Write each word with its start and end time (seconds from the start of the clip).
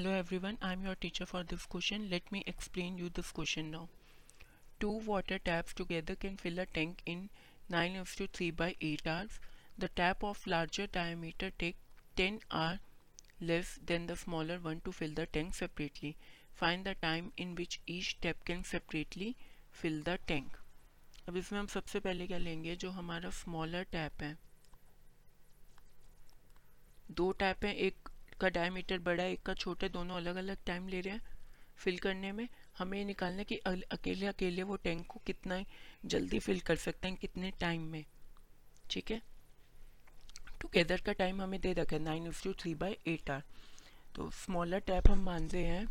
Hello 0.00 0.10
every 0.10 0.38
one 0.38 0.56
I 0.62 0.72
am 0.72 0.84
your 0.84 0.94
teacher 0.94 1.24
for 1.24 1.42
this 1.44 1.64
question 1.64 2.00
let 2.00 2.22
me 2.32 2.44
explain 2.48 2.98
you 2.98 3.08
this 3.08 3.30
question 3.30 3.64
now 3.64 3.86
two 4.80 5.00
water 5.04 5.38
taps 5.38 5.74
together 5.74 6.14
can 6.14 6.36
fill 6.36 6.58
a 6.58 6.64
tank 6.64 6.98
in 7.08 7.28
nine 7.70 7.96
of 7.96 8.18
two 8.18 8.26
three 8.26 8.52
by 8.52 8.76
eight 8.82 9.08
hours 9.08 9.40
the 9.78 9.84
tap 9.84 10.24
of 10.24 10.48
larger 10.50 10.88
diameter 10.94 11.50
take 11.50 11.76
ten 12.16 12.40
hour 12.52 12.78
less 13.42 13.78
than 13.82 14.06
the 14.06 14.14
smaller 14.14 14.56
one 14.58 14.78
to 14.78 14.90
fill 14.90 15.14
the 15.14 15.20
tank 15.20 15.54
separately 15.54 16.14
find 16.56 16.84
the 16.84 16.88
time 16.88 17.30
in 17.38 17.54
which 17.54 17.80
each 17.88 18.16
tap 18.22 18.42
can 18.42 18.62
separately 18.62 19.34
fill 19.72 20.02
the 20.02 20.08
tank 20.08 20.56
अब 21.28 21.36
इसमें 21.36 21.60
हम 21.60 21.66
सबसे 21.66 22.00
पहले 22.00 22.26
क्या 22.26 22.38
लेंगे? 22.38 22.76
जो 22.76 22.90
हमारा 22.90 23.30
smaller 23.30 23.82
tap 23.82 24.22
है। 24.22 24.38
दो 27.10 27.32
टैप 27.32 27.64
हैं, 27.64 27.74
एक 27.74 28.08
का 28.40 28.48
डायमीटर 28.50 28.98
बड़ा 29.00 29.22
है, 29.22 29.32
एक 29.32 29.42
का 29.42 29.54
छोटा 29.54 29.88
दोनों 29.88 30.16
अलग 30.16 30.36
अलग 30.36 30.64
टाइम 30.66 30.88
ले 30.88 31.00
रहे 31.00 31.14
हैं 31.14 31.38
फिल 31.78 31.98
करने 31.98 32.32
में। 32.32 32.48
हमें 32.78 32.96
ये 32.98 33.04
निकालना 33.04 33.42
कि 33.42 33.56
अकेले 33.56 34.26
अकेले 34.26 34.62
वो 34.62 34.76
टैंक 34.76 35.06
को 35.06 35.20
कितना 35.26 35.62
जल्दी 36.06 36.38
फिल 36.38 36.60
कर 36.60 36.76
सकते 36.78 37.08
हैं, 37.08 37.16
कितने 37.16 37.50
टाइम 37.60 37.82
में। 37.82 38.04
ठीक 38.90 39.10
है? 39.10 39.20
टुगेदर 40.60 41.00
का 41.00 41.12
टाइम 41.12 41.40
हमें 41.42 41.60
दे 41.60 41.72
रखा 41.72 41.96
है 41.96 42.02
nine 42.02 42.26
is 42.26 42.42
two 42.42 42.52
three 42.52 42.74
by 42.74 42.96
eight 43.08 43.30
hour 43.30 43.42
तो 44.14 44.30
स्मॉलर 44.36 44.80
टैप 44.80 45.08
हम 45.08 45.22
मानते 45.24 45.64
हैं 45.64 45.86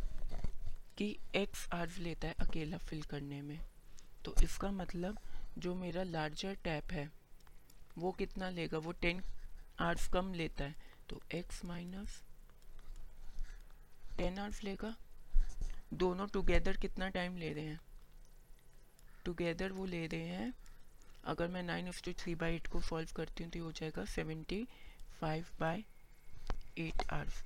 कि 0.98 1.16
एक्स 1.34 1.68
आर्स 1.72 1.96
लेता 1.98 2.28
है 2.28 2.34
अकेला 2.40 2.78
फिल 2.78 3.02
करने 3.02 3.40
में। 3.42 3.58
तो 4.24 4.34
इसका 4.42 4.70
मतलब 4.72 5.18
जो 5.58 5.74
मेरा 5.74 6.02
लार्जर 6.02 6.54
टैप 6.64 6.92
है, 6.92 7.08
वो 7.98 8.12
कितना 8.12 8.50
लेगा? 8.50 8.78
वो 8.78 8.92
टेन 8.92 9.22
आर्स 9.80 10.08
कम 10.08 10.32
लेता 10.34 10.64
है। 10.64 10.74
तो 11.08 11.20
एक्स 11.34 11.64
माइनस 11.64 12.22
टेन 14.20 14.38
आवर्स 14.38 14.62
लेगा। 14.64 14.94
दोनों 15.94 16.26
टुगेदर 16.28 16.76
कितना 16.76 17.08
टाइम 17.08 17.36
ले 17.36 17.52
रहे 17.52 17.64
हैं? 17.64 17.80
टुगेदर 19.24 19.72
वो 19.72 19.84
ले 19.86 20.06
रहे 20.06 20.26
हैं, 20.28 20.52
अगर 21.24 21.48
मैं 21.48 21.62
nine 21.62 21.86
of 21.88 22.02
two 22.04 22.12
three 22.12 22.34
by 22.34 22.54
eight 22.54 22.66
को 22.66 22.80
सॉल्व 22.80 23.08
करती 23.16 23.44
हूँ 23.44 23.50
तो 23.52 23.62
हो 23.64 23.70
जाएगा 23.72 24.04
seventy 24.04 24.66
five 25.20 25.46
by 25.60 25.84
eight 26.78 27.02
hours 27.12 27.42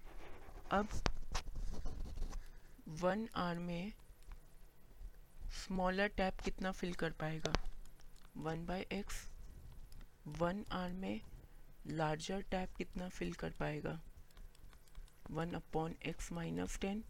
अब 0.70 0.88
वन 3.02 3.28
आवर 3.34 3.58
में 3.58 3.92
स्मॉलर 5.56 6.08
टैप 6.16 6.40
कितना 6.40 6.72
फिल 6.72 6.94
कर 6.94 7.12
पाएगा? 7.20 7.52
One 8.36 8.64
by 8.66 8.84
x 8.92 9.22
one 10.40 10.64
hour 10.72 10.92
में 10.94 11.20
लार्जर 11.86 12.42
टैप 12.50 12.76
कितना 12.76 13.08
फिल 13.08 13.32
कर 13.34 13.52
पाएगा? 13.60 13.98
One 15.30 15.52
upon 15.54 15.94
x 16.06 16.30
minus 16.32 16.78
ten 16.80 17.02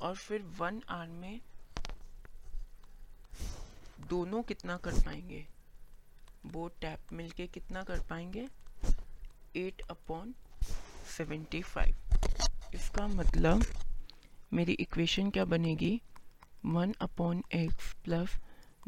और 0.00 0.16
फिर 0.16 0.42
वन 0.58 0.82
आर 0.90 1.08
में 1.08 1.40
दोनों 4.10 4.42
कितना 4.42 4.76
कर 4.76 4.92
पाएँगे? 5.04 5.44
वो 6.46 6.68
टैप 6.80 7.12
मिलके 7.12 7.46
कितना 7.46 7.82
कर 7.82 8.00
पाएँगे? 8.10 8.46
Eight 9.56 9.82
upon 9.90 10.34
seventy 11.16 11.62
five. 11.62 12.74
इसका 12.74 13.06
मतलब 13.08 13.64
मेरी 14.52 14.72
इक्वेशन 14.80 15.30
क्या 15.30 15.44
बनेगी? 15.44 16.00
One 16.64 16.92
upon 17.00 17.42
x 17.54 17.92
plus 18.04 18.36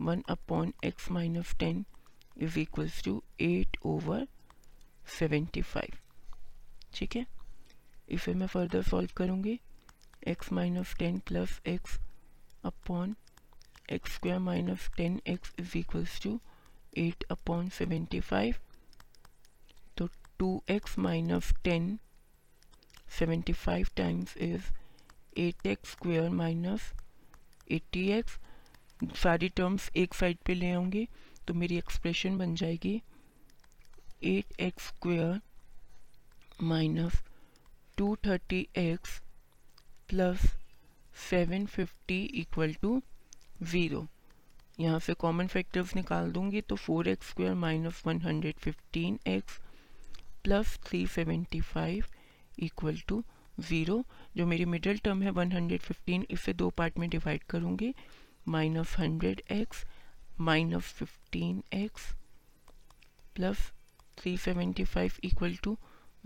one 0.01 0.23
upon 0.29 0.73
x 0.85 1.11
minus 1.11 1.55
ten 1.59 1.85
is 2.37 2.59
equals 2.59 3.03
to 3.05 3.23
eight 3.41 3.77
over 3.85 4.27
seventy 5.19 5.63
five. 5.63 5.99
ठीक 6.95 7.17
है? 7.17 7.27
इसे 8.09 8.35
मैं 8.35 8.47
फर्दर 8.47 8.83
सॉल्व 8.83 9.11
करूँगी 9.17 9.59
x 10.29 10.53
minus 10.53 10.95
ten 10.99 11.19
plus 11.27 11.61
x 11.67 11.99
upon 12.65 13.15
x 13.93 14.15
square 14.15 14.39
minus 14.41 14.89
ten 14.97 15.21
x 15.27 15.53
is 15.59 15.77
equals 15.79 16.21
to 16.23 16.39
eight 16.99 17.25
upon 17.31 17.69
seventy 17.71 18.21
five 18.23 18.57
तो 19.97 20.09
two 20.39 20.63
x 20.71 20.99
minus 20.99 21.53
ten 21.65 21.99
seventy 23.19 23.53
five 23.55 23.89
times 23.97 24.37
is 24.39 24.73
eight 25.39 25.67
x 25.67 25.91
square 25.93 26.29
minus 26.33 26.93
eighty 27.73 28.09
x 28.13 28.39
सारी 29.17 29.49
terms 29.51 29.91
एक 29.97 30.15
side 30.15 30.39
पे 30.47 30.55
ले 30.55 30.71
आऊँगी 30.73 31.07
तो 31.49 31.55
मेरी 31.55 31.77
expression 31.79 32.39
बन 32.39 32.55
जाएगी 32.55 33.01
eight 34.25 34.61
x 34.61 34.87
square 34.89 35.41
minus 36.63 37.23
two 37.99 38.15
thirty 38.27 38.67
x 38.77 39.19
plus 40.09 40.47
seven 41.31 41.67
fifty 41.67 42.19
equal 42.41 42.73
to 42.83 43.01
zero 43.63 44.07
यहाँ 44.81 44.99
से 45.01 45.15
कॉमन 45.15 45.47
फैक्टर्स 45.47 45.95
निकाल 45.97 46.31
दूँगी 46.33 46.61
तो 46.61 46.77
four 46.77 47.09
x 47.09 47.29
square 47.31 47.55
minus 47.55 48.03
one 48.07 48.21
hundred 48.23 48.59
fifteen 48.61 49.19
x 49.27 49.59
plus 50.45 50.77
three 50.87 51.07
seventy 51.07 51.61
five 51.63 52.07
equal 52.59 52.99
to 53.09 53.23
zero 53.61 54.03
जो 54.37 54.47
मेरी 54.47 54.65
middle 54.65 54.99
term 55.05 55.23
है 55.23 55.31
one 55.31 55.53
hundred 55.53 55.81
fifteen 55.81 56.27
इसे 56.31 56.53
दो 56.53 56.71
पार्ट 56.71 56.99
में 56.99 57.09
डिवाइड 57.11 57.43
करूँगी. 57.51 57.95
Minus 58.49 58.95
hundred 58.99 59.43
x 59.53 59.85
minus 60.41 60.93
fifteen 60.93 61.63
x 61.75 62.13
plus 63.35 63.71
three 64.19 64.37
seventy 64.39 64.85
five 64.85 65.13
equal 65.25 65.57
to 65.65 65.77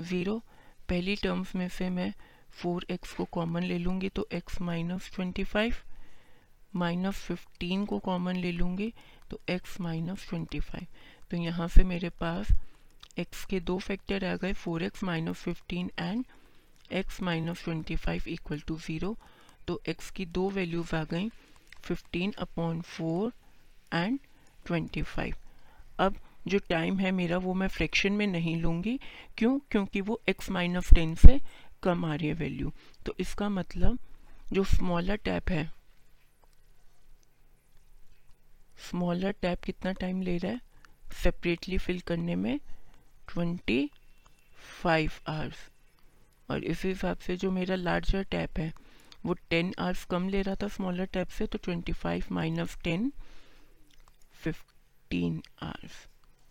zero 0.01 0.43
पहली 0.89 1.17
terms 1.17 1.55
में 1.57 1.69
से 1.69 1.89
मैं 1.91 2.13
फोर 2.53 2.87
एक्स 2.91 3.13
को 3.15 3.25
कॉमन 3.33 3.63
ले 3.63 3.79
लूँगी 3.79 4.09
तो 4.09 4.27
x 4.33 4.61
minus 4.61 5.11
twenty 5.15 5.45
five 5.45 5.75
minus 6.75 7.23
fifteen 7.27 7.85
को 7.87 7.99
कॉमन 7.99 8.37
ले 8.37 8.53
लूँगी 8.53 8.93
तो 9.31 9.41
एक्स 9.51 9.81
माइनस 9.81 10.29
ट्वेंटी 10.29 10.61
फाइव 10.61 10.87
तो 11.31 11.37
यहाँ 11.37 11.69
से 11.69 11.85
मेरे 11.85 12.09
पास 12.21 12.53
एक्स 13.19 13.45
के 13.45 13.61
दो 13.61 13.79
फैक्टर 13.79 14.25
आ 14.25 14.35
गए 14.37 14.53
four 14.55 14.83
x 14.83 15.03
minus 15.05 15.37
fifteen 15.37 15.91
and 15.99 16.25
x 16.93 17.21
minus 17.23 17.65
twenty 17.65 17.97
five 17.97 18.29
equal 18.29 18.61
to 18.61 18.79
zero 18.79 19.17
तो 19.67 19.81
एक्स 19.89 20.11
की 20.11 20.27
दो 20.33 20.49
वैल्यूज़ 20.51 20.95
आ 20.97 21.03
गई 21.05 21.29
fifteen 21.83 22.33
upon 22.39 22.81
four 22.87 23.33
and 23.95 24.19
twenty 24.67 25.03
five 25.05 25.35
अब 25.99 26.17
जो 26.49 26.59
टाइम 26.69 26.99
है 26.99 27.11
मेरा, 27.11 27.39
वो 27.39 27.55
मैं 27.55 27.69
फ्रैक्शन 27.69 28.13
में 28.13 28.27
नहीं 28.27 28.57
लूँगी। 28.57 28.99
क्यों? 29.39 29.59
क्योंकि 29.71 30.01
वो 30.01 30.21
एक्स 30.29 30.51
माइनस 30.51 30.93
टेन 30.95 31.15
से 31.15 31.39
कम 31.83 32.05
आ 32.05 32.15
रही 32.15 32.29
है 32.29 32.35
वैल्यू 32.35 32.73
तो 33.07 33.15
इसका 33.21 33.49
मतलब 33.49 33.99
जो 34.53 34.65
स्मॉलर 34.65 35.17
टैप 35.17 35.51
है 35.51 35.71
स्मॉलर 38.91 39.33
टैप 39.33 39.63
कितना 39.65 39.93
टाइम 39.93 40.23
ले 40.23 40.37
रहा 40.39 40.53
है? 40.53 40.61
सेपरेटली 41.23 41.79
फिल 41.79 42.01
करने 42.01 42.35
में 42.37 42.59
ट्वेंटी 43.29 43.91
फाइव 44.83 45.13
आवर्स 45.29 45.69
और 46.51 46.65
इस 46.65 46.85
हिसाब 46.85 47.19
से 47.19 47.37
जो 47.37 47.51
मेरा 47.51 47.75
लार्जर 47.75 48.23
टैप 48.23 48.59
है, 48.59 48.73
वो 49.27 49.35
टेन 49.51 49.75
आवर्स 49.79 50.05
कम 50.05 50.29
ले 50.29 50.43
रहा 50.43 50.55
था 50.55 50.69
स्मॉलर 50.69 51.07
टैप 51.07 51.29
से 51.29 51.47
तो 51.47 51.59
twenty 51.59 51.93
five 51.93 52.25
minus 52.33 52.77
ten 52.85 53.13
fifteen 54.35 55.43
hours 55.63 56.07